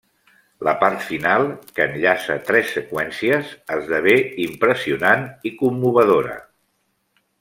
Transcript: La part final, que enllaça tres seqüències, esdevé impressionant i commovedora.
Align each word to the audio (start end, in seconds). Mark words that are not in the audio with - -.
La 0.67 0.71
part 0.83 1.03
final, 1.09 1.43
que 1.75 1.85
enllaça 1.89 2.37
tres 2.47 2.73
seqüències, 2.77 3.53
esdevé 3.77 4.17
impressionant 4.47 5.27
i 5.51 5.53
commovedora. 5.61 6.41